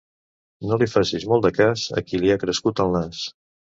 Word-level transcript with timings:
No 0.71 0.79
li 0.83 0.87
facis 0.93 1.27
molt 1.33 1.47
de 1.49 1.53
cas 1.61 1.87
a 1.99 2.05
qui 2.09 2.25
li 2.25 2.35
ha 2.37 2.43
crescut 2.49 2.87
el 2.89 2.95
nas. 3.01 3.27